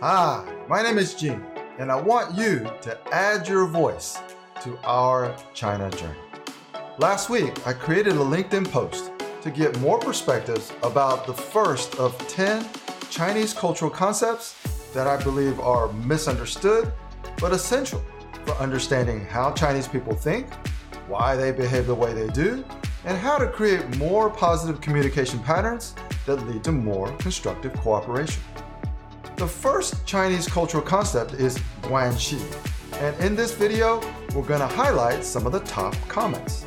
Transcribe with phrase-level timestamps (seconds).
[0.00, 1.44] Hi, my name is Jing,
[1.80, 4.16] and I want you to add your voice
[4.62, 6.20] to our China journey.
[6.98, 9.10] Last week, I created a LinkedIn post
[9.42, 12.64] to get more perspectives about the first of 10
[13.10, 14.52] Chinese cultural concepts
[14.92, 16.92] that I believe are misunderstood
[17.40, 18.00] but essential
[18.44, 20.46] for understanding how Chinese people think,
[21.08, 22.64] why they behave the way they do,
[23.04, 28.40] and how to create more positive communication patterns that lead to more constructive cooperation.
[29.38, 32.42] The first Chinese cultural concept is Guanxi,
[32.94, 34.00] and in this video,
[34.34, 36.66] we're going to highlight some of the top comments.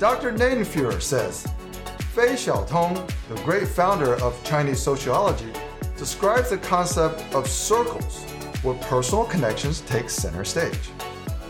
[0.00, 0.32] Dr.
[0.32, 1.46] Nadenfuhrer says,
[2.14, 5.52] Fei Xiaotong, the great founder of Chinese sociology,
[5.96, 8.24] describes the concept of circles
[8.62, 10.90] where personal connections take center stage.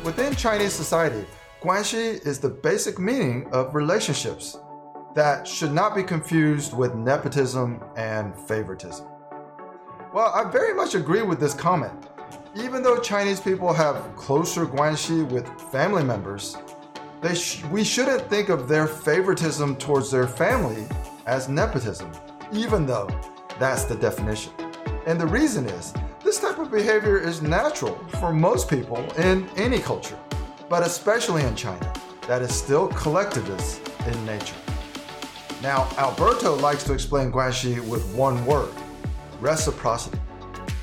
[0.05, 1.25] Within Chinese society,
[1.63, 4.59] Guanxi is the basic meaning of relationships
[5.15, 9.07] that should not be confused with nepotism and favoritism.
[10.11, 11.93] Well, I very much agree with this comment.
[12.57, 16.57] Even though Chinese people have closer guanxi with family members,
[17.21, 20.87] they sh- we shouldn't think of their favoritism towards their family
[21.27, 22.10] as nepotism,
[22.52, 23.07] even though
[23.59, 24.51] that's the definition.
[25.05, 25.93] And the reason is
[26.25, 30.19] this type of behavior is natural for most people in any culture,
[30.71, 31.93] but especially in China,
[32.27, 34.57] that is still collectivist in nature.
[35.63, 38.73] Now, Alberto likes to explain guanxi with one word
[39.41, 40.19] reciprocity.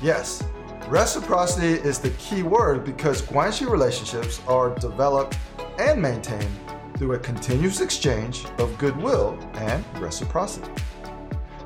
[0.02, 0.42] Yes,
[0.88, 5.38] reciprocity is the key word because guanxi relationships are developed
[5.78, 6.50] and maintained
[6.96, 10.70] through a continuous exchange of goodwill and reciprocity.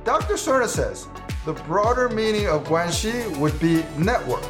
[0.04, 0.34] Dr.
[0.34, 1.08] Serna says
[1.44, 4.44] the broader meaning of guanxi would be network,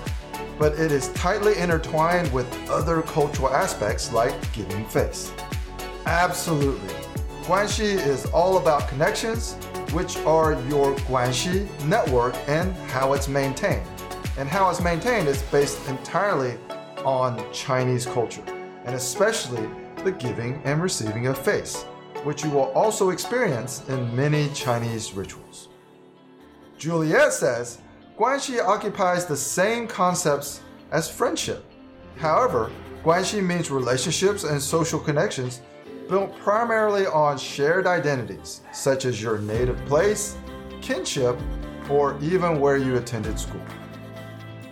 [0.59, 5.33] but it is tightly intertwined with other cultural aspects like giving face.
[6.07, 6.95] Absolutely.
[7.43, 9.57] Guanxi is all about connections,
[9.93, 13.87] which are your Guanxi network and how it's maintained.
[14.39, 16.57] And how it's maintained is based entirely
[17.05, 18.45] on Chinese culture,
[18.85, 19.69] and especially
[20.05, 21.83] the giving and receiving of face,
[22.25, 25.69] which you will also experience in many Chinese rituals.
[26.79, 27.79] Juliet says
[28.19, 30.61] Guanxi occupies the same concepts
[30.93, 31.65] as friendship.
[32.17, 32.71] However,
[33.03, 35.61] Guanxi means relationships and social connections
[36.11, 40.37] built primarily on shared identities, such as your native place,
[40.83, 41.39] kinship,
[41.89, 43.63] or even where you attended school.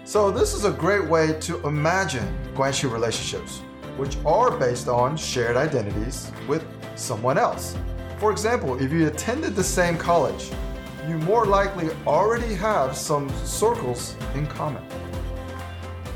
[0.04, 3.60] So, this is a great way to imagine Guanxi relationships,
[3.96, 6.66] which are based on shared identities with
[6.96, 7.76] someone else.
[8.18, 10.50] For example, if you attended the same college,
[11.06, 14.82] you more likely already have some circles in common.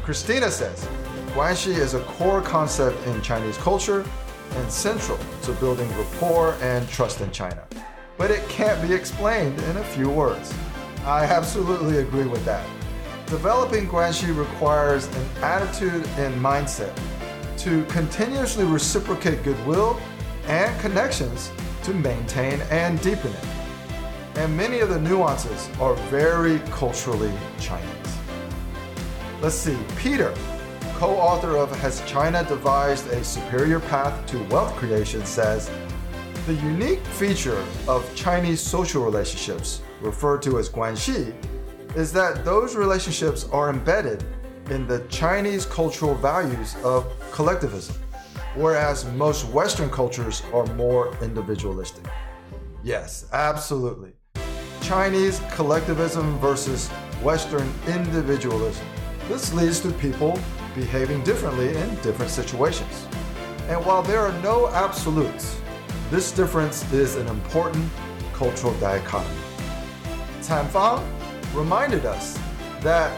[0.02, 0.88] Christina says,
[1.28, 4.04] Guanxi is a core concept in Chinese culture
[4.56, 7.66] and central to building rapport and trust in China.
[8.18, 10.52] But it can't be explained in a few words.
[11.04, 12.66] I absolutely agree with that.
[13.26, 16.96] Developing Guanxi requires an attitude and mindset
[17.58, 20.00] to continuously reciprocate goodwill
[20.46, 21.50] and connections
[21.84, 23.44] to maintain and deepen it.
[24.34, 27.88] And many of the nuances are very culturally Chinese.
[29.40, 30.34] Let's see, Peter
[31.02, 35.68] co author of Has China Devised a Superior Path to Wealth Creation, says
[36.46, 41.34] The unique feature of Chinese social relationships, referred to as guanxi,
[41.96, 44.22] is that those relationships are embedded
[44.70, 47.96] in the Chinese cultural values of collectivism,
[48.54, 52.04] whereas most Western cultures are more individualistic.
[52.84, 54.12] Yes, absolutely.
[54.82, 56.86] Chinese collectivism versus
[57.24, 58.86] Western individualism.
[59.28, 60.38] This leads to people
[60.74, 63.06] behaving differently in different situations.
[63.68, 65.60] And while there are no absolutes,
[66.10, 67.88] this difference is an important
[68.32, 69.34] cultural dichotomy.
[70.42, 71.02] Tan Fang
[71.54, 72.38] reminded us
[72.80, 73.16] that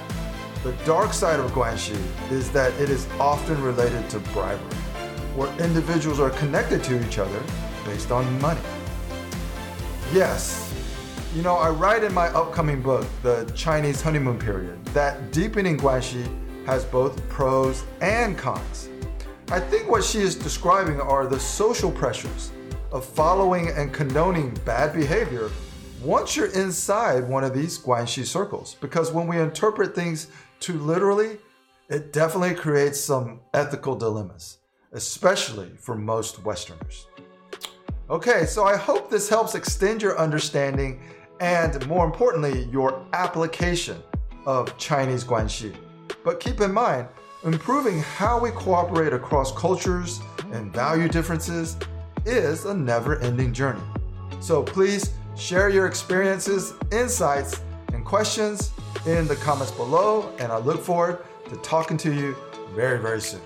[0.63, 1.99] the dark side of Guanxi
[2.31, 4.75] is that it is often related to bribery,
[5.35, 7.43] where individuals are connected to each other
[7.85, 8.61] based on money.
[10.13, 10.73] Yes,
[11.35, 16.25] you know, I write in my upcoming book, The Chinese Honeymoon Period, that deepening Guanxi
[16.67, 18.89] has both pros and cons.
[19.49, 22.51] I think what she is describing are the social pressures
[22.93, 25.51] of following and condoning bad behavior
[26.03, 28.77] once you're inside one of these Guanxi circles.
[28.81, 30.29] Because when we interpret things
[30.61, 31.39] too literally,
[31.89, 34.59] it definitely creates some ethical dilemmas,
[34.93, 37.07] especially for most Westerners.
[38.09, 41.01] Okay, so I hope this helps extend your understanding
[41.41, 44.03] and, more importantly, your application
[44.47, 45.75] of Chinese Guanxi.
[46.25, 47.07] But keep in mind,
[47.45, 50.21] improving how we cooperate across cultures
[50.53, 51.77] and value differences
[52.25, 53.83] is a never ending journey.
[54.41, 57.61] So please share your experiences, insights,
[57.93, 58.73] and questions
[59.07, 61.19] in the comments below, and I look forward
[61.51, 62.35] to talking to you
[62.75, 63.43] very, very soon.